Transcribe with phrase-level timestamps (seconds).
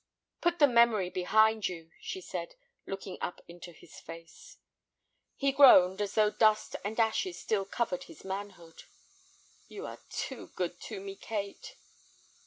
[0.41, 2.55] "Put the memory behind you," she said,
[2.87, 4.57] looking up into his face.
[5.35, 8.85] He groaned, as though dust and ashes still covered his manhood.
[9.67, 11.75] "You are too good to me, Kate."